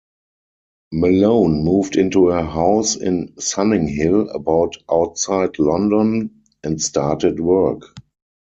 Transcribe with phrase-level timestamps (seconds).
[0.93, 7.83] Malone moved into a house in Sunninghill, about outside London, and started work.